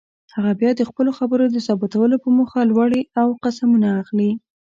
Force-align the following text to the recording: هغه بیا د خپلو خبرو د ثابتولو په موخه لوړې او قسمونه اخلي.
هغه 0.35 0.51
بیا 0.59 0.71
د 0.75 0.81
خپلو 0.89 1.11
خبرو 1.19 1.45
د 1.49 1.57
ثابتولو 1.67 2.15
په 2.23 2.29
موخه 2.37 2.59
لوړې 2.71 3.01
او 3.21 3.27
قسمونه 3.43 3.87
اخلي. 4.01 4.31